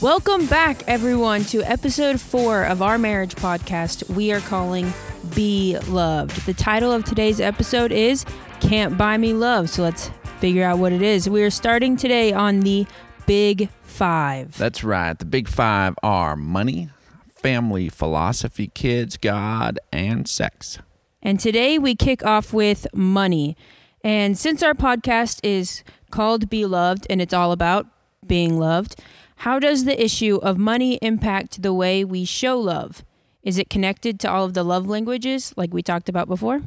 [0.00, 4.90] Welcome back, everyone, to episode four of our marriage podcast we are calling
[5.34, 6.46] Be Loved.
[6.46, 8.24] The title of today's episode is
[8.60, 9.68] Can't Buy Me Love.
[9.68, 11.28] So let's figure out what it is.
[11.28, 12.86] We are starting today on the
[13.26, 14.56] Big Five.
[14.56, 15.18] That's right.
[15.18, 16.88] The big five are money,
[17.28, 20.78] family, philosophy, kids, God, and sex.
[21.22, 23.54] And today we kick off with money.
[24.02, 27.86] And since our podcast is called Be Loved and it's all about
[28.26, 28.96] being loved,
[29.40, 33.02] how does the issue of money impact the way we show love?
[33.42, 36.60] Is it connected to all of the love languages like we talked about before?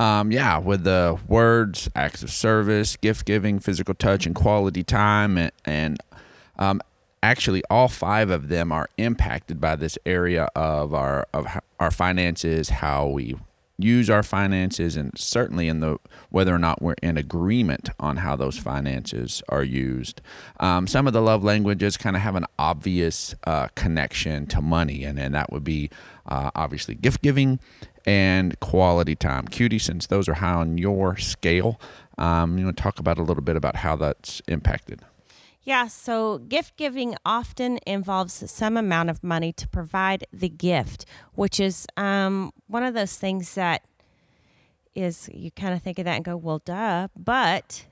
[0.00, 5.36] Um, yeah, with the words, acts of service, gift giving, physical touch, and quality time,
[5.36, 5.98] and, and
[6.58, 6.80] um,
[7.22, 11.46] actually all five of them are impacted by this area of our of
[11.78, 13.36] our finances, how we
[13.78, 15.98] use our finances, and certainly in the
[16.30, 20.20] whether or not we're in agreement on how those finances are used.
[20.60, 25.04] Um, some of the love languages kind of have an obvious uh, connection to money,
[25.04, 25.90] and, and that would be
[26.26, 27.58] uh, obviously gift giving
[28.06, 29.46] and quality time.
[29.48, 31.80] Cutie, since those are high on your scale,
[32.18, 35.00] um, you want to talk about a little bit about how that's impacted.
[35.64, 41.58] Yeah, so gift giving often involves some amount of money to provide the gift, which
[41.58, 43.82] is um, one of those things that
[44.94, 47.08] is you kind of think of that and go, well, duh.
[47.16, 47.86] But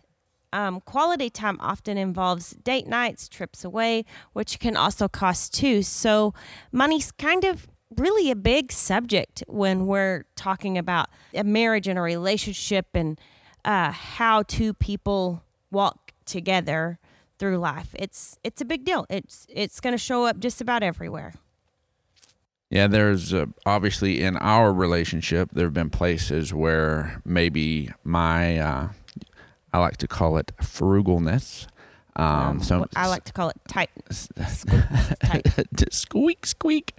[0.52, 5.82] um, quality time often involves date nights, trips away, which can also cost too.
[5.82, 6.34] So
[6.72, 12.02] money's kind of really a big subject when we're talking about a marriage and a
[12.02, 13.18] relationship and
[13.64, 16.98] uh, how two people walk together
[17.42, 17.88] through life.
[17.98, 19.04] It's it's a big deal.
[19.10, 21.34] It's it's going to show up just about everywhere.
[22.70, 28.88] Yeah, there's uh, obviously in our relationship, there have been places where maybe my, uh,
[29.72, 31.66] I like to call it frugalness.
[32.14, 33.90] Um, some, I like to call it tight.
[35.90, 36.94] squeak, squeak,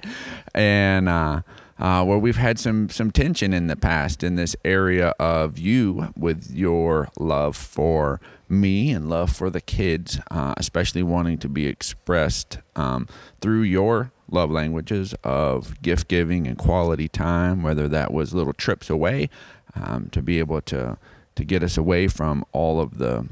[0.54, 1.42] and uh,
[1.80, 6.12] uh, where we've had some some tension in the past in this area of you
[6.18, 11.68] with your love for me and love for the kids, uh, especially wanting to be
[11.68, 13.08] expressed um,
[13.42, 18.90] through your love languages of gift giving and quality time, whether that was little trips
[18.90, 19.30] away
[19.76, 20.98] um, to be able to
[21.36, 23.28] to get us away from all of the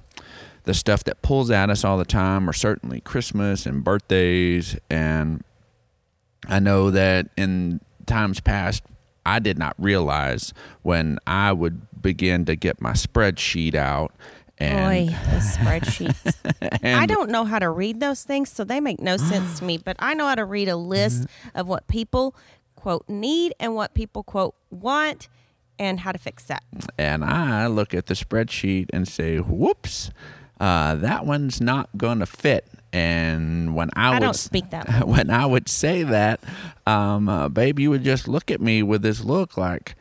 [0.64, 4.78] the stuff that pulls at us all the time, or certainly Christmas and birthdays.
[4.90, 5.44] And
[6.48, 8.84] I know that in times past,
[9.26, 14.14] I did not realize when I would begin to get my spreadsheet out.
[14.62, 16.36] And, Boy, the spreadsheets.
[16.84, 19.78] I don't know how to read those things, so they make no sense to me.
[19.78, 22.36] But I know how to read a list of what people
[22.76, 25.30] quote need and what people quote want
[25.80, 26.64] and how to fix that.
[26.98, 30.12] and I look at the spreadsheet and say, "Whoops,
[30.60, 34.88] uh, that one's not going to fit." And when I, I would don't speak that
[34.88, 35.00] way.
[35.06, 36.42] when I would say that,
[36.86, 39.96] um, uh, baby would just look at me with this look like,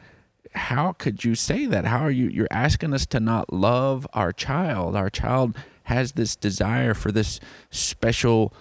[0.54, 1.84] "How could you say that?
[1.84, 2.28] How are you?
[2.28, 4.96] You're asking us to not love our child.
[4.96, 7.40] Our child has this desire for this
[7.70, 8.52] special."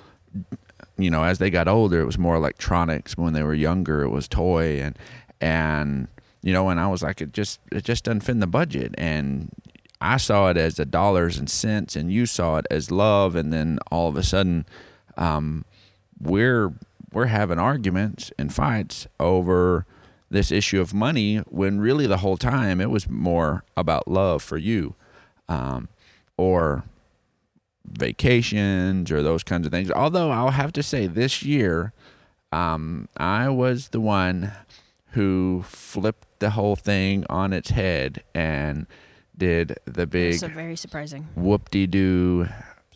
[0.97, 3.17] You know, as they got older, it was more electronics.
[3.17, 4.97] When they were younger, it was toy and
[5.41, 6.07] and
[6.41, 8.95] you know, and I was like, it just it just doesn't fit the budget.
[8.97, 9.49] And
[10.01, 13.35] I saw it as the dollars and cents, and you saw it as love.
[13.35, 14.65] And then all of a sudden,
[15.17, 15.65] um,
[16.19, 16.73] we're
[17.11, 19.85] we're having arguments and fights over
[20.29, 24.57] this issue of money when really the whole time it was more about love for
[24.57, 24.95] you,
[25.47, 25.89] um,
[26.37, 26.83] or
[27.85, 29.89] vacations or those kinds of things.
[29.91, 31.93] Although I'll have to say, this year,
[32.51, 34.51] um, I was the one
[35.13, 38.85] who flipped the whole thing on its head and
[39.37, 41.27] did the big So very surprising.
[41.35, 42.47] whoop-de-doo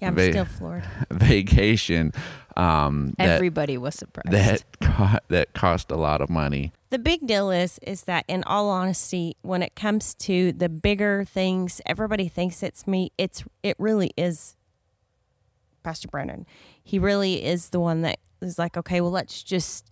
[0.01, 0.83] Yeah, I'm Va- still floored.
[1.11, 2.13] vacation
[2.57, 4.31] um, that Everybody was surprised.
[4.31, 6.71] that co- that cost a lot of money.
[6.89, 11.25] The big deal is is that in all honesty, when it comes to the bigger
[11.25, 13.11] things, everybody thinks it's me.
[13.17, 14.55] It's it really is
[15.83, 16.45] Pastor Brandon.
[16.83, 19.89] He really is the one that is like, okay, well, let's just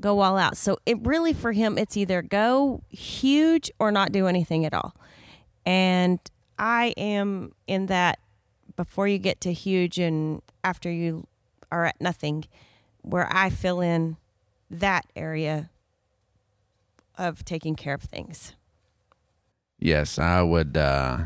[0.00, 0.56] go all out.
[0.56, 4.94] So it really for him, it's either go huge or not do anything at all.
[5.66, 6.18] And
[6.58, 8.18] I am in that
[8.76, 11.26] before you get to huge and after you
[11.70, 12.44] are at nothing,
[13.02, 14.16] where I fill in
[14.70, 15.70] that area
[17.16, 18.54] of taking care of things.
[19.78, 21.18] Yes, I would uh,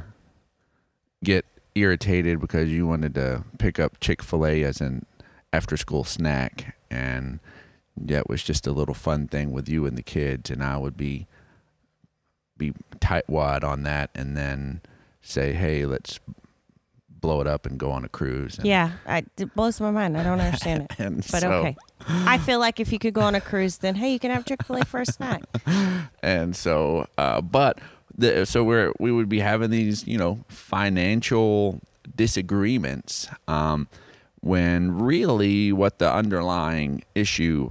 [1.22, 1.44] get
[1.74, 5.04] irritated because you wanted to pick up Chick Fil A as an
[5.52, 7.40] after-school snack, and
[7.96, 10.76] yeah, it was just a little fun thing with you and the kids, and I
[10.76, 11.26] would be
[12.56, 14.80] be tightwad on that, and then
[15.20, 16.20] say, "Hey, let's
[17.24, 18.58] blow it up and go on a cruise.
[18.58, 20.18] And, Yeah, I, it blows my mind.
[20.18, 21.24] I don't understand it.
[21.32, 21.76] But so, okay.
[22.06, 24.44] I feel like if you could go on a cruise, then hey, you can have
[24.44, 25.42] Chick fil A for a snack.
[26.22, 27.78] and so uh, but
[28.16, 31.80] the, so we're we would be having these you know financial
[32.14, 33.88] disagreements um,
[34.40, 37.70] when really what the underlying issue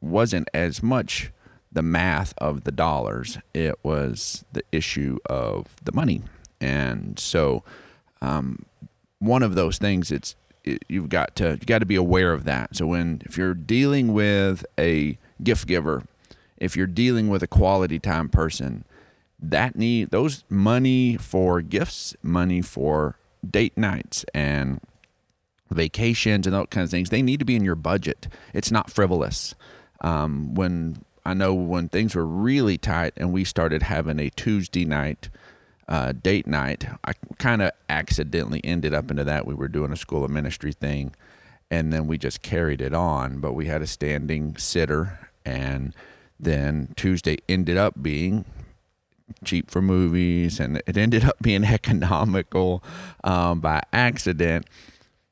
[0.00, 1.30] wasn't as much
[1.70, 6.22] the math of the dollars it was the issue of the money
[6.60, 7.62] and so
[8.22, 8.64] um,
[9.18, 12.44] one of those things it's it, you've got to you got to be aware of
[12.44, 12.76] that.
[12.76, 16.04] So when if you're dealing with a gift giver
[16.56, 18.84] if you're dealing with a quality time person
[19.38, 23.18] that need those money for gifts money for
[23.48, 24.80] date nights and
[25.70, 28.28] vacations and those kinds of things they need to be in your budget.
[28.54, 29.54] It's not frivolous.
[30.00, 34.84] Um, when i know when things were really tight and we started having a tuesday
[34.84, 35.30] night
[35.88, 39.46] uh, date night i kind of accidentally ended up into that.
[39.46, 41.14] We were doing a school of ministry thing
[41.70, 45.94] and then we just carried it on but we had a standing sitter and
[46.38, 48.44] then tuesday ended up being
[49.44, 52.82] cheap for movies and it ended up being economical
[53.24, 54.66] um, by accident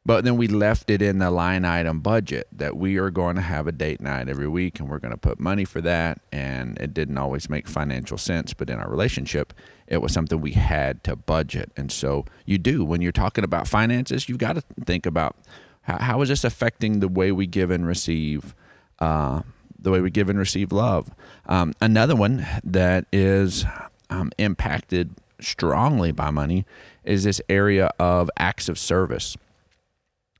[0.07, 3.43] but then we left it in the line item budget that we are going to
[3.43, 6.77] have a date night every week and we're going to put money for that and
[6.79, 9.53] it didn't always make financial sense but in our relationship
[9.87, 13.69] it was something we had to budget and so you do when you're talking about
[13.69, 15.37] finances you've got to think about
[15.83, 18.55] how, how is this affecting the way we give and receive
[18.99, 19.43] uh,
[19.85, 21.15] the way we give and receive love.
[21.47, 23.65] Um, another one that is
[24.11, 26.65] um, impacted strongly by money
[27.05, 29.37] is this area of acts of service.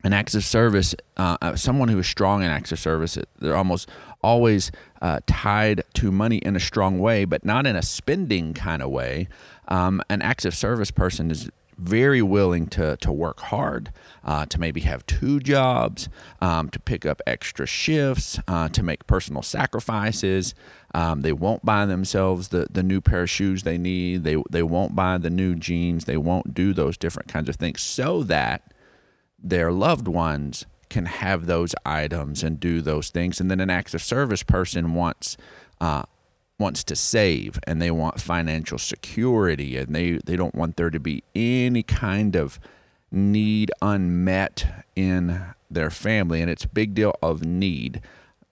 [0.03, 3.57] An acts of service, uh, uh, someone who is strong in acts of service, they're
[3.57, 3.89] almost
[4.23, 4.71] always
[5.05, 8.89] uh, tied to money in a strong way, but not in a spending kind of
[8.89, 9.29] way.
[9.69, 13.93] Um, an active service person is very willing to to work hard,
[14.25, 16.09] uh, to maybe have two jobs,
[16.41, 20.55] um, to pick up extra shifts, uh, to make personal sacrifices.
[20.95, 24.25] Um, they won't buy themselves the, the new pair of shoes they need.
[24.25, 26.07] They they won't buy the new jeans.
[26.07, 28.73] They won't do those different kinds of things so that
[29.39, 33.41] their loved ones can have those items and do those things.
[33.41, 35.37] And then an acts of service person wants
[35.81, 36.05] uh,
[36.57, 41.01] wants to save and they want financial security and they, they don't want there to
[41.01, 42.61] be any kind of
[43.11, 46.41] need unmet in their family.
[46.41, 48.01] And it's a big deal of need.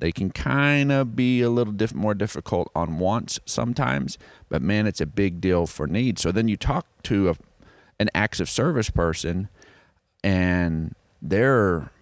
[0.00, 4.18] They can kind of be a little diff- more difficult on wants sometimes
[4.48, 6.18] but man it's a big deal for need.
[6.18, 7.36] So then you talk to a,
[8.00, 9.48] an acts of service person
[10.24, 11.92] and they're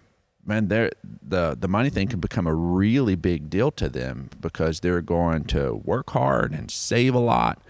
[0.45, 4.79] man, they're, the the money thing can become a really big deal to them because
[4.79, 7.61] they're going to work hard and save a lot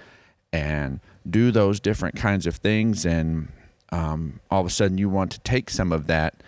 [0.54, 3.50] and do those different kinds of things, and
[3.92, 6.42] um, all of a sudden you want to take some of that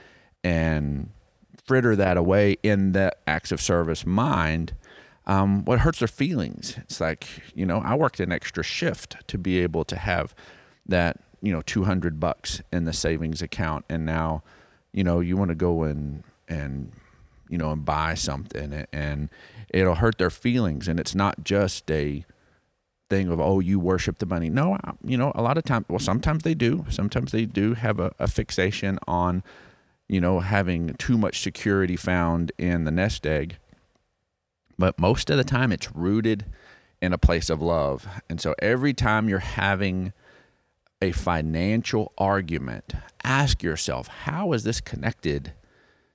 [0.43, 1.09] and
[1.63, 4.73] fritter that away in the acts of service mind.
[5.25, 6.77] Um, what hurts their feelings?
[6.79, 10.33] It's like you know, I worked an extra shift to be able to have
[10.85, 14.43] that you know 200 bucks in the savings account, and now
[14.93, 16.91] you know you want to go and and
[17.49, 19.29] you know and buy something and
[19.73, 22.23] it'll hurt their feelings and it's not just a
[23.09, 24.49] thing of oh you worship the money.
[24.49, 26.85] No I- you know a lot of times well sometimes they do.
[26.89, 29.43] Sometimes they do have a, a fixation on
[30.07, 33.57] you know having too much security found in the nest egg.
[34.77, 36.45] But most of the time it's rooted
[37.01, 38.07] in a place of love.
[38.29, 40.13] And so every time you're having
[41.03, 42.93] a financial argument,
[43.25, 45.51] ask yourself, how is this connected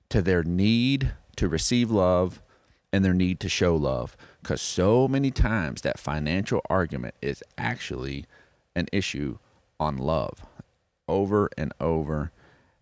[0.09, 2.41] to their need to receive love
[2.91, 4.17] and their need to show love?
[4.43, 8.25] Because so many times that financial argument is actually
[8.75, 9.37] an issue
[9.79, 10.47] on love
[11.07, 12.33] over and over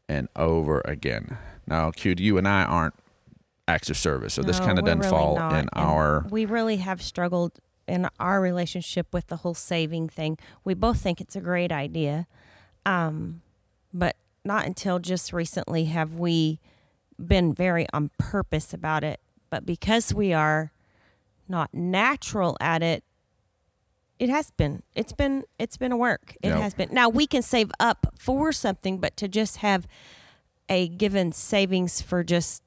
[0.09, 1.37] and over again.
[1.67, 2.95] Now, Q, you and I aren't
[3.67, 6.25] acts of service, so this kind of doesn't really fall not, in and our.
[6.31, 7.59] We really have struggled
[7.89, 10.39] in our relationship with the whole saving thing.
[10.65, 12.27] We both think it's a great idea,
[12.85, 13.43] um,
[13.93, 16.61] but not until just recently have we
[17.25, 19.21] been very on purpose about it.
[19.51, 20.73] But because we are
[21.49, 23.05] not natural at it,
[24.19, 24.83] it has been.
[24.95, 25.45] It's been.
[25.59, 26.37] It's been a work.
[26.43, 26.59] It Yep.
[26.59, 26.89] has been.
[26.91, 29.87] Now we can save up for something, but to just have
[30.69, 32.63] a given savings for just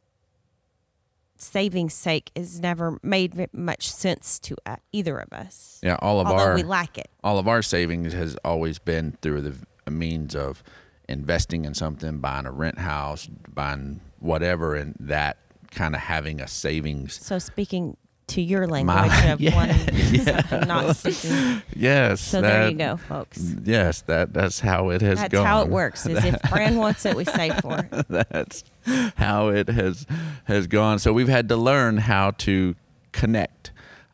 [1.39, 5.79] saving's sake has never made much sense to uh, either of us.
[5.81, 7.10] Yeah, all of our we like it.
[7.24, 10.63] all of our savings has always been through the means of
[11.08, 15.38] investing in something, buying a rent house, buying whatever, and that
[15.72, 17.13] kind of having a savings.
[17.25, 17.98] So speaking
[18.30, 20.66] to your language My- of wanting yeah.
[20.68, 21.62] not speaking.
[21.76, 22.22] Yes.
[22.22, 23.56] So that, there you go, folks.
[23.64, 25.46] Yes, that that's how it has That's gone.
[25.46, 26.06] how it works.
[26.06, 27.88] Is if Fran wants it, we say for.
[27.92, 28.08] it.
[28.08, 28.64] that's
[29.18, 30.06] how it has
[30.46, 31.00] has gone.
[31.00, 32.76] So we've had to learn how to
[33.12, 33.72] connect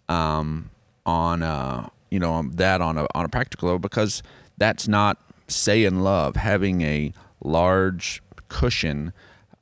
[0.09, 0.69] um,
[1.05, 4.23] on uh, you know on that on a on a practical level because
[4.57, 5.17] that's not
[5.47, 6.35] saying love.
[6.35, 9.13] Having a large cushion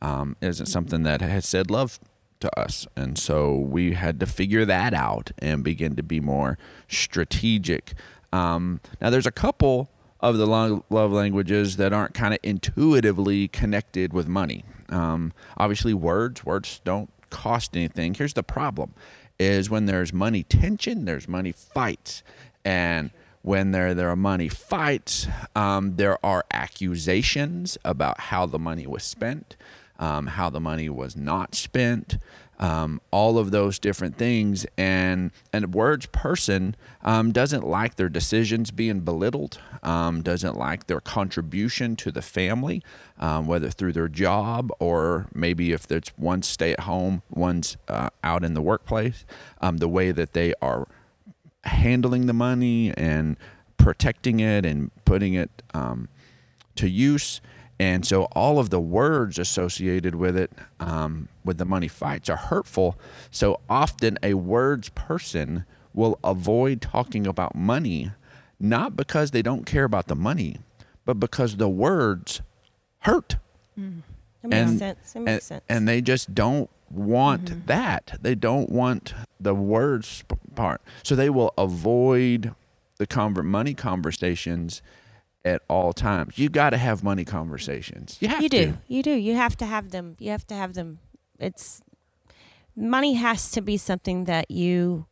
[0.02, 2.00] um, isn't something that has said love
[2.44, 6.58] to us, and so we had to figure that out and begin to be more
[6.88, 7.94] strategic.
[8.32, 14.14] Um, now, there's a couple of the love languages that aren't kind of intuitively connected
[14.14, 14.64] with money.
[14.90, 18.14] Um, obviously, words words don't cost anything.
[18.14, 18.94] Here's the problem:
[19.40, 22.24] is when there's money tension, there's money fights,
[22.66, 28.88] and when there there are money fights, um, there are accusations about how the money
[28.88, 29.56] was spent,
[30.00, 32.18] um, how the money was not spent,
[32.60, 34.66] um, all of those different things.
[34.78, 40.88] And and a words person um, doesn't like their decisions being belittled, um, doesn't like
[40.88, 42.82] their contribution to the family,
[43.20, 48.10] um, whether through their job or maybe if it's one stay at home, one's uh,
[48.24, 49.26] out in the workplace,
[49.62, 50.88] um, the way that they are
[51.64, 53.38] handling the money and
[53.78, 55.50] protecting it and putting it
[56.76, 57.42] to use.
[57.84, 62.38] And so all of the words associated with it, um, with the money fights, are
[62.38, 62.96] hurtful.
[63.30, 68.12] So often a words person will avoid talking about money,
[68.58, 70.60] not because they don't care about the money,
[71.04, 72.42] but because the words
[73.00, 73.36] hurt
[73.75, 75.16] It makes And- sense.
[75.16, 75.63] It and, sense.
[75.68, 78.18] and they just don't want that.
[78.22, 80.24] They don't want the words
[80.56, 80.82] part.
[81.04, 82.54] So they will avoid
[82.98, 84.82] the conver- money conversations
[85.46, 86.38] at all times.
[86.38, 88.18] You got to have money conversations.
[88.20, 88.66] You have you to.
[88.68, 88.78] do.
[88.88, 89.12] You do.
[89.12, 90.16] You have to have them.
[90.20, 91.00] You have to have them.
[91.40, 91.82] It's
[92.76, 95.06] money has to be something that you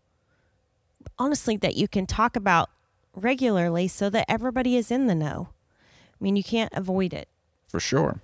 [1.19, 2.69] honestly that you can talk about
[3.13, 5.49] regularly so that everybody is in the know.
[6.13, 7.27] I mean, you can't avoid it.
[7.67, 8.21] for sure.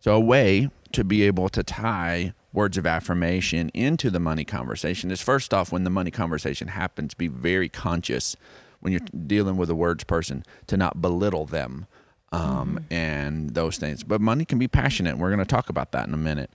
[0.00, 5.10] So a way to be able to tie words of affirmation into the money conversation
[5.10, 8.36] is first off when the money conversation happens be very conscious
[8.80, 11.86] when you're dealing with a words person to not belittle them
[12.32, 16.06] um, and those things but money can be passionate we're going to talk about that
[16.06, 16.50] in a minute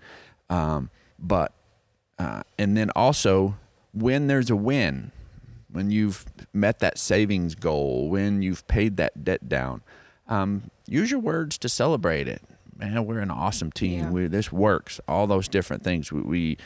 [0.49, 0.89] um,
[1.19, 1.53] but
[2.19, 3.55] uh, and then also
[3.93, 5.11] when there's a win
[5.75, 9.81] when you've met that savings goal, when you've paid that debt down,
[10.27, 12.41] um, use your words to celebrate it.
[12.77, 13.99] Man, we're an awesome team.
[13.99, 14.09] Yeah.
[14.09, 15.01] We, this works.
[15.07, 16.13] All those different things.
[16.13, 16.57] We, we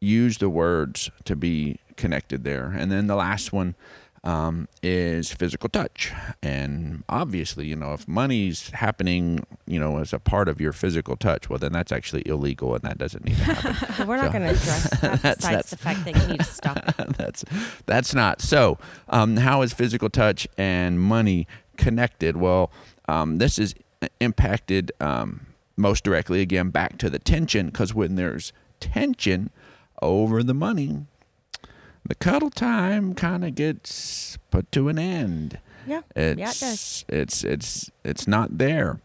[0.00, 2.66] use the words to be connected there.
[2.66, 3.74] And then the last one
[4.24, 6.12] um, is physical touch.
[6.42, 11.16] And obviously, you know, if money's happening, you know, as a part of your physical
[11.16, 14.06] touch, well, then that's actually illegal and that doesn't need to happen.
[14.06, 16.44] We're not going to address that That's- besides that's- the fact that you need to
[16.44, 16.94] stop.
[17.16, 17.44] that's
[17.86, 18.78] that's not so.
[19.08, 22.36] Um, how is physical touch and money connected?
[22.36, 22.70] Well,
[23.08, 23.74] um, this is
[24.20, 29.50] impacted um, most directly again back to the tension because when there's tension
[30.00, 31.06] over the money,
[32.04, 35.58] the cuddle time kind of gets put to an end.
[35.86, 36.02] Yeah.
[36.14, 37.04] It's yeah, it does.
[37.08, 39.00] it's it's it's not there.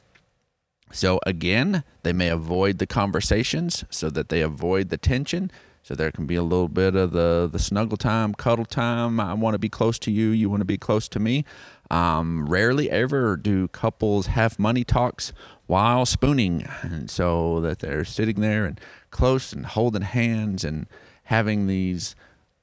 [0.92, 5.52] So again, they may avoid the conversations so that they avoid the tension.
[5.84, 9.20] So there can be a little bit of the the snuggle time, cuddle time.
[9.20, 10.30] I want to be close to you.
[10.30, 11.46] You want to be close to me.
[11.90, 15.32] Um, rarely ever do couples have money talks
[15.66, 18.80] while spooning, and so that they're sitting there and
[19.12, 20.88] close and holding hands and
[21.24, 22.16] having these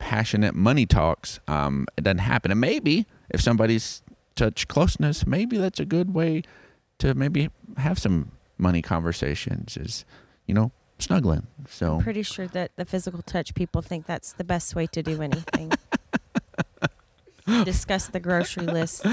[0.04, 1.40] passionate money talks.
[1.48, 2.50] Um, it doesn't happen.
[2.50, 4.02] And maybe if somebody's
[4.36, 6.42] touch closeness, maybe that's a good way
[6.98, 9.78] to maybe have some money conversations.
[9.78, 10.04] Is
[10.46, 11.46] you know snuggling.
[11.68, 15.02] So I'm Pretty sure that the physical touch people think that's the best way to
[15.02, 15.72] do anything.
[17.64, 19.06] discuss the grocery list.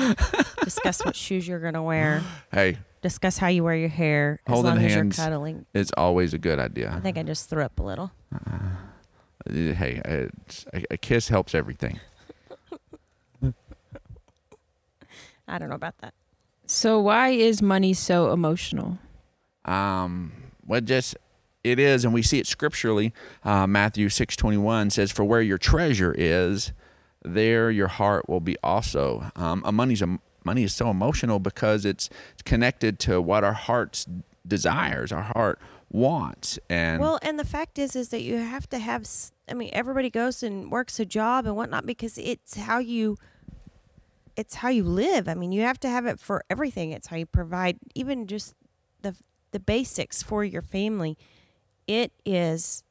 [0.64, 2.22] discuss what shoes you're going to wear.
[2.52, 4.42] hey, Discuss how you wear your hair.
[4.46, 5.66] As Holding long as you're cuddling.
[5.74, 6.94] it's always a good idea.
[6.96, 8.12] I think I just threw up a little.
[9.50, 10.30] Hey, a,
[10.92, 12.00] a kiss helps everything.
[15.48, 16.14] I don't know about that.
[16.66, 18.98] So why is money so emotional?
[19.66, 20.32] Um,
[20.66, 21.18] well, just
[21.64, 23.14] it is, and we see it scripturally.
[23.44, 26.72] Uh, Matthew six twenty one says, "For where your treasure is,
[27.24, 31.86] there your heart will be also." Um, a money's a, money is so emotional because
[31.86, 34.08] it's, it's connected to what our hearts
[34.48, 35.60] desires, our heart
[35.92, 39.08] wants, and Well, and the fact is, is that you have to have.
[39.50, 43.18] i mean, everybody goes and works a job and whatnot because it's how you.
[44.38, 45.28] It's how you live.
[45.28, 46.92] I mean, you have to have it for everything.
[46.92, 48.56] It's how you provide, even just
[49.02, 49.16] the
[49.52, 51.18] the basics for your family.
[51.88, 52.84] It is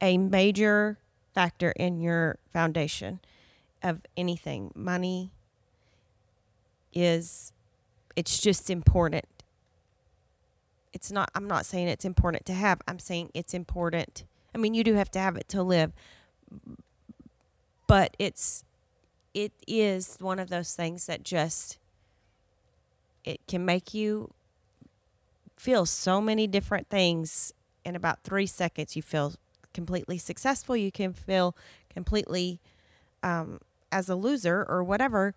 [0.00, 0.98] a major
[1.34, 3.20] factor in your foundation
[3.82, 4.70] of anything.
[4.74, 5.32] Money
[6.92, 7.52] is
[8.16, 9.24] it's just important.
[10.98, 12.80] It's not I'm not saying it's important to have.
[12.88, 14.24] I'm saying it's important.
[14.52, 15.92] I mean, you do have to have it to live.
[17.86, 18.64] But it's
[19.32, 21.78] it is one of those things that just
[23.22, 24.32] it can make you
[25.56, 27.52] feel so many different things
[27.84, 29.34] in about 3 seconds you feel
[29.72, 31.54] completely successful you can feel
[31.88, 32.58] completely
[33.22, 33.60] um,
[33.92, 35.34] as a loser or whatever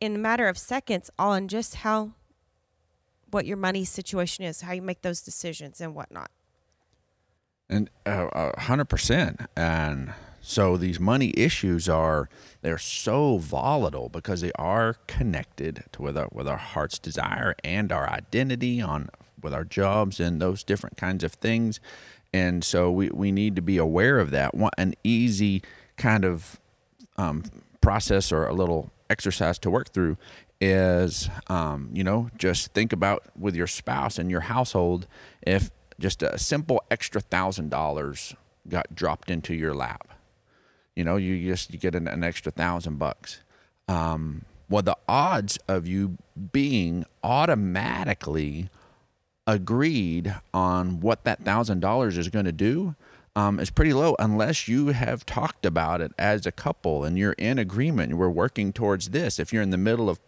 [0.00, 2.10] in a matter of seconds on just how
[3.36, 6.30] what your money situation is, how you make those decisions and whatnot.
[7.68, 9.42] And uh, a hundred percent.
[9.54, 12.30] And so these money issues are
[12.62, 17.92] they're so volatile because they are connected to with our with our heart's desire and
[17.92, 19.10] our identity on
[19.42, 21.78] with our jobs and those different kinds of things.
[22.32, 24.54] And so we, we need to be aware of that.
[24.54, 25.62] One, an easy
[25.98, 26.58] kind of
[27.18, 27.44] um,
[27.82, 30.16] process or a little exercise to work through
[30.60, 35.06] is um, you know just think about with your spouse and your household
[35.42, 38.34] if just a simple extra thousand dollars
[38.68, 40.08] got dropped into your lap
[40.94, 43.40] you know you just you get an, an extra thousand bucks
[43.88, 46.16] um, well the odds of you
[46.52, 48.68] being automatically
[49.46, 52.94] agreed on what that thousand dollars is going to do
[53.36, 57.32] um, is pretty low unless you have talked about it as a couple and you're
[57.34, 58.14] in agreement.
[58.14, 59.38] We're working towards this.
[59.38, 60.18] If you're in the middle of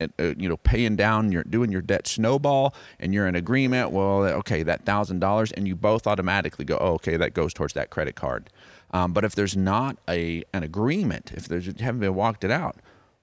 [0.00, 4.24] uh, you know paying down you're doing your debt snowball and you're in agreement well
[4.24, 7.90] okay that thousand dollars and you both automatically go oh, okay that goes towards that
[7.90, 8.50] credit card.
[8.90, 12.76] Um, but if there's not a an agreement if there's haven't been walked it out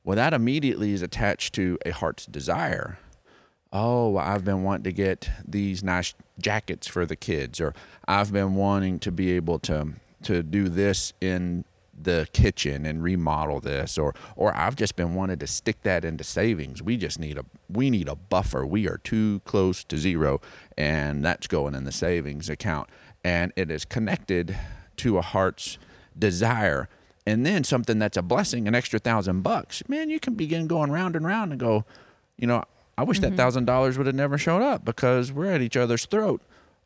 [0.04, 2.98] well that immediately is attached to a heart's desire.
[3.74, 7.74] Oh, I've been wanting to get these nice jackets for the kids, or
[8.06, 11.66] I've been wanting to be able to to do this in
[12.00, 16.24] the kitchen and remodel this or or I've just been wanting to stick that into
[16.24, 16.82] savings.
[16.82, 18.66] We just need a we need a buffer.
[18.66, 20.42] We are too close to zero
[20.78, 22.90] and that's going in the savings account
[23.24, 24.58] and it is connected
[24.98, 25.78] to a heart's
[26.18, 26.90] desire.
[27.26, 29.84] And then something that's a blessing, an extra thousand bucks.
[29.88, 31.86] Man, you can begin going round and round and go,
[32.38, 32.64] you know,
[32.98, 33.36] I wish mm-hmm.
[33.36, 36.42] that thousand dollars would have never showed up because we're at each other's throat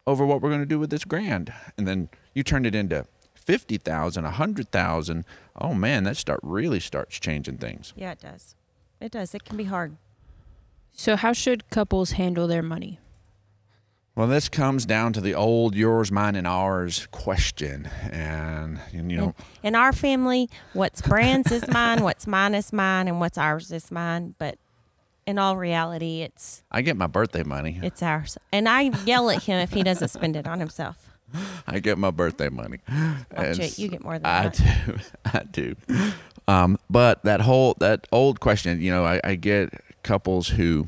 [0.06, 1.54] over what we're going to do with this grand.
[1.78, 3.06] And then you turn it into
[3.46, 5.26] fifty thousand, a hundred thousand.
[5.60, 7.94] Oh man, that start really starts changing things.
[7.96, 8.56] Yeah, it does.
[9.00, 9.34] It does.
[9.36, 9.98] It can be hard.
[10.92, 13.00] So, how should couples handle their money?
[14.16, 17.90] Well, this comes down to the old yours, mine, and ours question.
[18.10, 22.72] And, and you know, in, in our family, what's Brand's is mine, what's mine is
[22.72, 24.34] mine, and what's ours is mine.
[24.38, 24.58] But
[25.28, 27.78] in all reality, it's I get my birthday money.
[27.84, 31.12] it's ours, and I yell at him if he doesn't spend it on himself.
[31.68, 32.80] I get my birthday money.
[33.32, 34.86] It, you get more than I that.
[34.86, 34.98] do.
[35.26, 35.76] I do.
[36.48, 39.70] Um, but that whole that old question, you know, I, I get
[40.04, 40.88] couples who,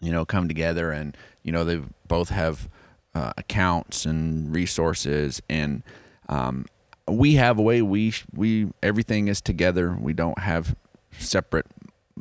[0.00, 2.68] you know, come together and you know they both have
[3.14, 5.82] uh, accounts and resources, and
[6.28, 6.66] um,
[7.08, 9.96] we have a way we we everything is together.
[9.98, 10.76] We don't have
[11.18, 11.66] separate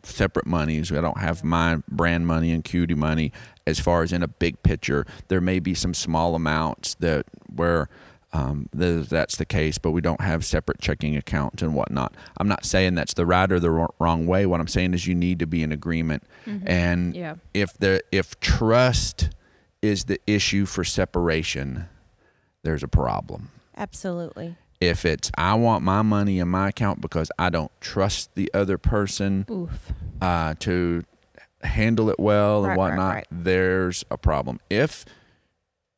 [0.04, 0.92] separate monies.
[0.92, 3.32] I don't have my brand money and cutie money
[3.66, 5.06] as far as in a big picture.
[5.28, 7.90] There may be some small amounts that where
[8.32, 12.16] um, that's the case, but we don't have separate checking accounts and whatnot.
[12.38, 14.46] I'm not saying that's the right or the wrong way.
[14.46, 16.68] What I'm saying is you need to be in agreement, mm-hmm.
[16.68, 17.36] and yeah.
[17.54, 19.30] if the if trust
[19.82, 21.88] is the issue for separation,
[22.62, 23.50] there's a problem.
[23.76, 28.50] Absolutely if it's I want my money in my account because I don't trust the
[28.54, 29.46] other person
[30.22, 31.04] uh, to
[31.62, 33.28] handle it well and whatnot, right, right.
[33.32, 34.60] there's a problem.
[34.70, 35.06] If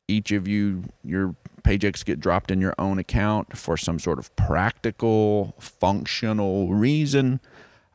[0.08, 4.34] each of you your paychecks get dropped in your own account for some sort of
[4.34, 7.40] practical, functional reason,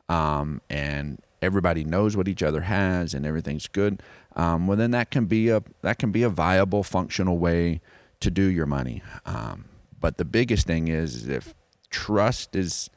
[0.08, 4.02] um, and everybody knows what each other has and everything's good,
[4.36, 7.82] um, well then that can be a that can be a viable, functional way
[8.20, 9.02] to do your money.
[9.26, 9.66] Um,
[10.00, 11.54] but the biggest thing is if
[11.90, 12.90] trust is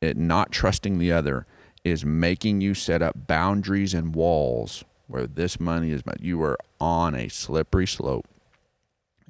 [0.00, 1.46] it not trusting the other
[1.84, 6.58] is making you set up boundaries and walls where this money is but you are
[6.80, 8.26] on a slippery slope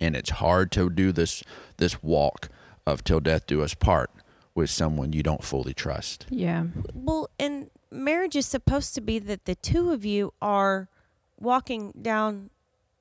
[0.00, 1.42] and it's hard to do this
[1.76, 2.48] this walk
[2.86, 4.10] of till death do us part
[4.56, 6.26] with someone you don't fully trust.
[6.30, 6.64] Yeah.
[6.94, 10.88] Well and marriage is supposed to be that the two of you are
[11.38, 12.50] walking down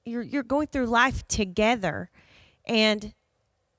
[0.04, 2.12] you're you're going through life together.
[2.68, 3.14] And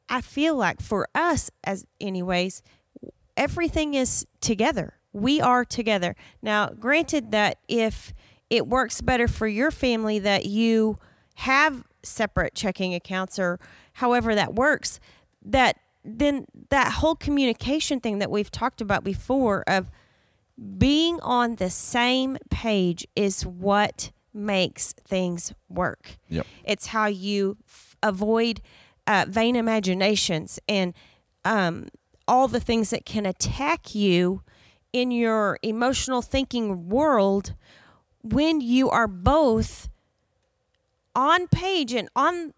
[0.09, 2.63] I feel like for us, as anyways,
[3.37, 4.95] everything is together.
[5.13, 6.15] We are together.
[6.43, 8.13] Now, granted that if
[8.51, 10.99] it works better for your family that you
[11.37, 13.59] have separate checking accounts or
[13.95, 15.01] however that works,
[15.45, 19.91] that then that whole communication thing that we've talked about before of
[20.79, 26.17] being on the same page is what makes things work.
[26.29, 26.47] Yep.
[26.65, 28.61] It's how you f- avoid
[29.07, 30.95] uh, vain imaginations and
[31.45, 31.89] um,
[32.27, 34.43] all the things that can attack you
[34.93, 37.55] in your emotional thinking world
[38.23, 39.89] when you are both
[41.15, 42.53] on page and on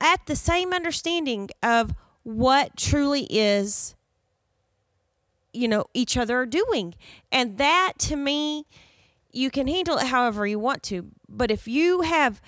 [0.00, 3.94] at the same understanding of what truly is
[5.52, 6.94] you know each other are doing.
[7.30, 8.66] And that to me
[9.32, 11.06] you can handle it however you want to.
[11.28, 12.40] But if you have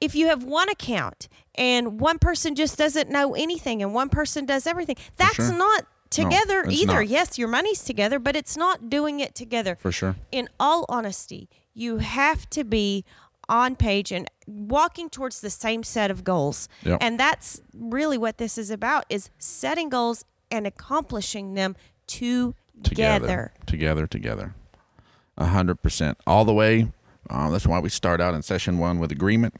[0.00, 4.46] if you have one account and one person just doesn't know anything and one person
[4.46, 5.52] does everything that's sure.
[5.52, 7.08] not together it's either not.
[7.08, 10.16] yes your money's together but it's not doing it together For sure.
[10.32, 13.04] in all honesty, you have to be
[13.48, 16.68] on page and walking towards the same set of goals.
[16.84, 16.98] Yep.
[17.00, 21.74] And that's really what this is about is setting goals and accomplishing them
[22.06, 22.54] together.
[22.82, 24.54] together, together, together.
[25.36, 26.92] A hundred percent, all the way.
[27.28, 29.54] Uh, that's why we start out in session one with agreement.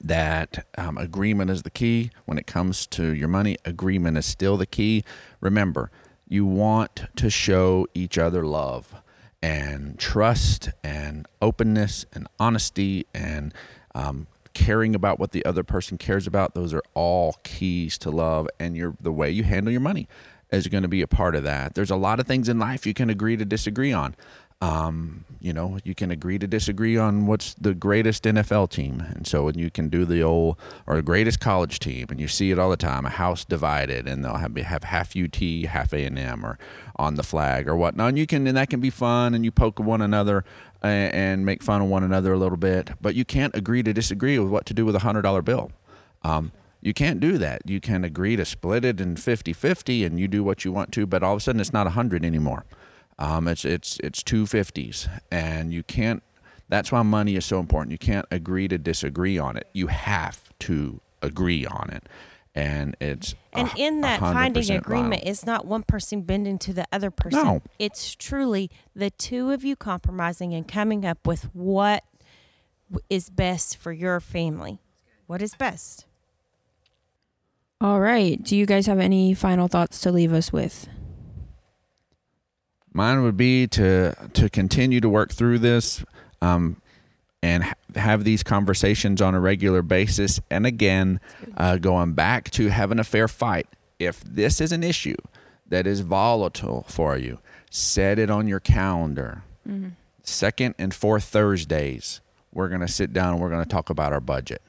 [0.00, 3.56] That um, agreement is the key when it comes to your money.
[3.64, 5.02] Agreement is still the key.
[5.40, 5.90] Remember,
[6.28, 8.94] you want to show each other love
[9.42, 13.54] and trust and openness and honesty and
[13.94, 16.54] um, caring about what the other person cares about.
[16.54, 20.08] Those are all keys to love, and your the way you handle your money
[20.50, 21.74] is going to be a part of that.
[21.74, 24.14] There's a lot of things in life you can agree to disagree on.
[24.60, 29.24] Um, you know, you can agree to disagree on what's the greatest NFL team, and
[29.24, 32.50] so when you can do the old or the greatest college team, and you see
[32.50, 36.04] it all the time, a house divided, and they'll have have half UT, half A
[36.04, 36.58] and M, or
[36.96, 38.08] on the flag or whatnot.
[38.08, 40.44] And you can, and that can be fun, and you poke one another
[40.82, 43.92] and, and make fun of one another a little bit, but you can't agree to
[43.92, 45.70] disagree with what to do with a hundred dollar bill.
[46.22, 47.62] Um, you can't do that.
[47.64, 51.06] You can agree to split it in 50-50 and you do what you want to,
[51.06, 52.64] but all of a sudden it's not a hundred anymore.
[53.18, 56.22] Um, it's it's it's two fifties, and you can't.
[56.68, 57.92] That's why money is so important.
[57.92, 59.66] You can't agree to disagree on it.
[59.72, 62.08] You have to agree on it,
[62.54, 65.30] and it's And a- in that finding agreement, vital.
[65.30, 67.42] it's not one person bending to the other person.
[67.42, 67.62] No.
[67.78, 72.04] It's truly the two of you compromising and coming up with what
[73.10, 74.78] is best for your family.
[75.26, 76.04] What is best?
[77.80, 78.42] All right.
[78.42, 80.86] Do you guys have any final thoughts to leave us with?
[82.98, 86.04] Mine would be to to continue to work through this,
[86.42, 86.82] um,
[87.44, 90.40] and ha- have these conversations on a regular basis.
[90.50, 91.20] And again,
[91.56, 93.68] uh, going back to having a fair fight.
[94.00, 95.14] If this is an issue
[95.68, 97.38] that is volatile for you,
[97.70, 99.44] set it on your calendar.
[100.24, 102.20] Second and fourth Thursdays,
[102.52, 104.60] we're gonna sit down and we're gonna talk about our budget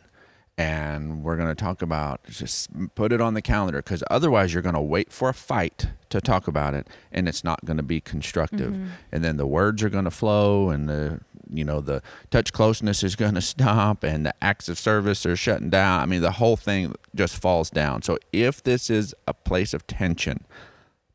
[0.59, 4.61] and we're going to talk about just put it on the calendar because otherwise you're
[4.61, 7.83] going to wait for a fight to talk about it and it's not going to
[7.83, 8.73] be constructive.
[8.73, 8.87] Mm-hmm.
[9.13, 13.03] And then the words are going to flow and the you know the touch closeness
[13.03, 16.01] is going to stop and the acts of service are shutting down.
[16.01, 18.01] I mean the whole thing just falls down.
[18.01, 20.43] So if this is a place of tension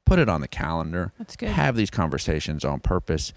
[0.07, 1.13] put it on the calendar.
[1.19, 1.49] That's good.
[1.49, 3.33] have these conversations on purpose.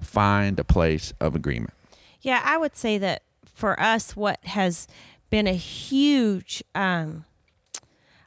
[0.00, 1.74] Find a place of agreement.
[2.22, 4.86] Yeah, I would say that for us, what has
[5.30, 7.24] been a huge um,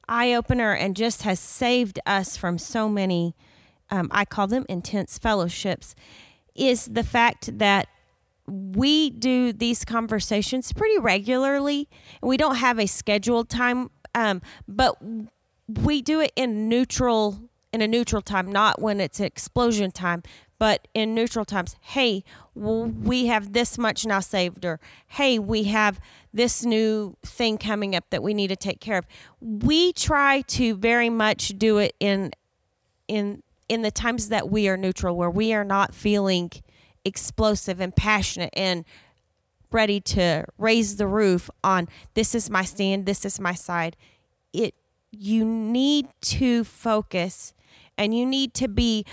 [0.07, 3.35] eye opener and just has saved us from so many,
[3.89, 5.95] um, I call them intense fellowships,
[6.55, 7.87] is the fact that
[8.47, 11.87] we do these conversations pretty regularly.
[12.21, 14.97] We don't have a scheduled time, um, but
[15.67, 20.23] we do it in neutral in a neutral time, not when it's explosion time,
[20.59, 21.75] but in neutral times.
[21.79, 25.99] Hey, we have this much now saved, or hey, we have
[26.33, 29.07] this new thing coming up that we need to take care of.
[29.41, 32.31] We try to very much do it in
[33.07, 36.51] in in the times that we are neutral, where we are not feeling
[37.05, 38.83] explosive and passionate and
[39.71, 43.95] ready to raise the roof on this is my stand, this is my side.
[44.51, 44.75] It
[45.11, 47.53] you need to focus
[47.97, 49.05] and you need to be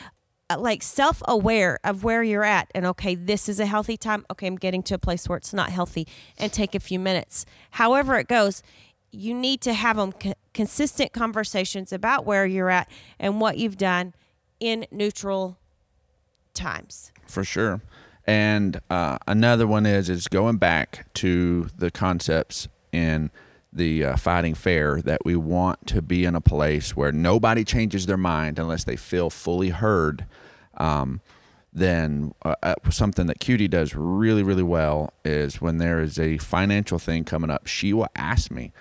[0.49, 4.25] uh, like self-aware of where you're at and okay this is a healthy time.
[4.31, 6.07] Okay i'm getting to a place where it's not healthy
[6.39, 7.47] and take a few minutes.
[7.73, 8.63] However it goes
[9.11, 13.77] you need to have them co- consistent conversations about where you're at and what you've
[13.77, 14.15] done
[14.61, 15.59] in neutral
[16.55, 17.13] times.
[17.27, 17.81] For sure.
[18.27, 23.31] And uh, another one is is going back to the concepts in
[23.77, 28.07] the uh, fighting fair that we want to be in a place where nobody changes
[28.07, 30.27] their mind unless they feel fully heard.
[30.77, 31.21] Um,
[31.73, 36.39] then uh, uh, something that Cutie does really really well is when there is a
[36.39, 38.73] financial thing coming up, she will ask me.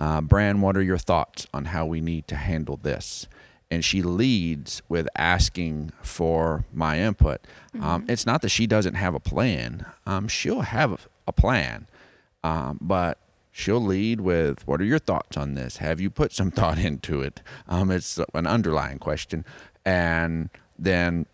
[0.00, 3.28] uh, Bran, what are your thoughts on how we need to handle this?
[3.70, 7.40] And she leads with asking for my input.
[7.80, 9.86] Um, it's not that she doesn't have a plan.
[10.06, 11.86] Um, she'll have a plan,
[12.42, 13.18] um, but
[13.52, 15.78] she'll lead with, "What are your thoughts on this?
[15.78, 19.44] Have you put some thought into it?" Um, it's an underlying question,
[19.84, 21.26] and then,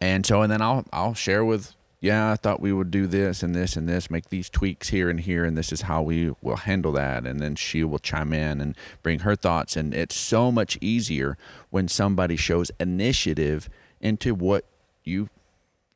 [0.00, 3.42] and so, and then I'll I'll share with, yeah, I thought we would do this
[3.42, 6.34] and this and this, make these tweaks here and here, and this is how we
[6.42, 10.16] will handle that, and then she will chime in and bring her thoughts, and it's
[10.16, 11.36] so much easier
[11.70, 13.68] when somebody shows initiative
[14.00, 14.64] into what
[15.04, 15.28] you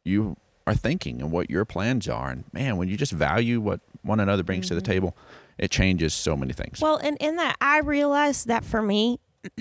[0.04, 0.36] you
[0.66, 2.30] are thinking and what your plans are.
[2.30, 4.92] And man, when you just value what one another brings to the mm-hmm.
[4.92, 5.16] table,
[5.58, 6.80] it changes so many things.
[6.80, 9.20] Well, and in that, I realized that for me,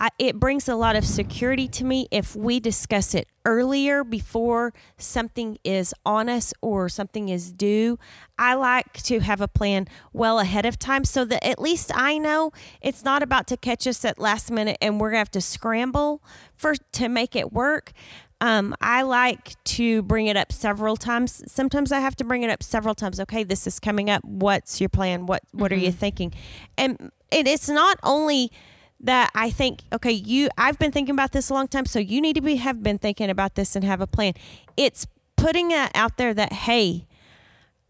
[0.00, 4.72] I, it brings a lot of security to me if we discuss it earlier before
[4.96, 7.98] something is on us or something is due.
[8.38, 12.18] I like to have a plan well ahead of time so that at least I
[12.18, 15.40] know it's not about to catch us at last minute and we're gonna have to
[15.40, 16.22] scramble
[16.54, 17.92] for to make it work.
[18.40, 21.42] Um, I like to bring it up several times.
[21.50, 23.18] Sometimes I have to bring it up several times.
[23.20, 24.24] Okay, this is coming up.
[24.24, 25.26] What's your plan?
[25.26, 26.32] What What are you thinking?
[26.76, 28.52] And it, it's not only
[29.00, 32.20] that I think, okay, you, I've been thinking about this a long time, so you
[32.20, 34.34] need to be have been thinking about this and have a plan.
[34.76, 37.06] It's putting it out there that hey,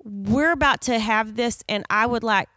[0.02, 2.48] we're about to have this, and I would like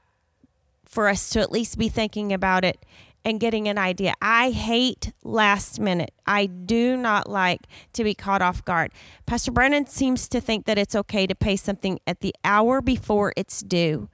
[0.85, 2.85] for us to at least be thinking about it
[3.23, 4.13] and getting an idea.
[4.21, 6.13] I hate last minute.
[6.25, 7.61] I do not like
[7.93, 8.91] to be caught off guard.
[9.25, 13.33] Pastor Brandon seems to think that it's okay to pay something at the hour before
[13.37, 14.09] it's due.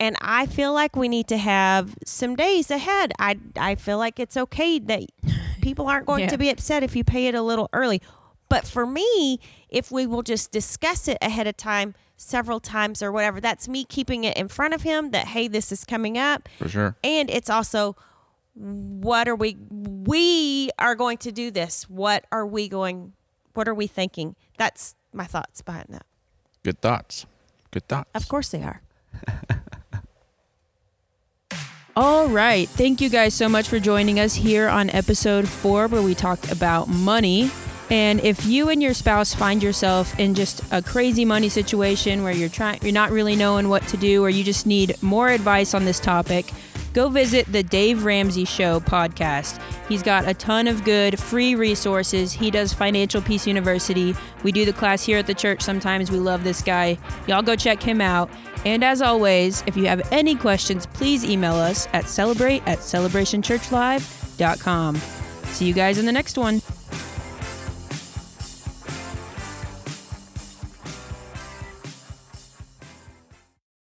[0.00, 3.12] And I feel like we need to have some days ahead.
[3.18, 5.02] I I feel like it's okay that
[5.60, 6.28] people aren't going Yeah.
[6.30, 8.00] to be upset if you pay it a little early.
[8.48, 13.12] But for me, if we will just discuss it ahead of time several times or
[13.12, 16.48] whatever, that's me keeping it in front of him that hey, this is coming up.
[16.58, 16.96] For sure.
[17.04, 17.94] And it's also
[18.60, 21.88] what are we we are going to do this.
[21.88, 23.14] What are we going
[23.54, 24.36] what are we thinking?
[24.58, 26.06] That's my thoughts behind that.
[26.62, 27.26] Good thoughts.
[27.70, 28.10] Good thoughts.
[28.14, 28.82] Of course they are.
[31.96, 32.68] All right.
[32.68, 36.52] Thank you guys so much for joining us here on episode four, where we talked
[36.52, 37.50] about money.
[37.90, 42.32] And if you and your spouse find yourself in just a crazy money situation where
[42.32, 45.74] you're trying, you're not really knowing what to do, or you just need more advice
[45.74, 46.52] on this topic,
[46.92, 49.62] go visit the Dave Ramsey Show podcast.
[49.88, 52.32] He's got a ton of good free resources.
[52.32, 54.14] He does Financial Peace University.
[54.42, 56.10] We do the class here at the church sometimes.
[56.10, 56.96] We love this guy.
[57.26, 58.30] Y'all go check him out.
[58.64, 64.96] And as always, if you have any questions, please email us at celebrate at celebrationchurchlive.com.
[65.44, 66.62] See you guys in the next one.